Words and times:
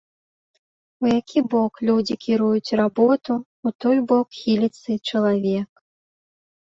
У 1.05 1.09
які 1.19 1.39
бок 1.51 1.73
людзі 1.89 2.15
кіруюць 2.25 2.75
работу, 2.81 3.33
у 3.71 3.75
той 3.85 3.97
бок 4.13 4.27
хіліцца 4.41 4.85
і 4.97 5.01
чалавек. 5.13 5.69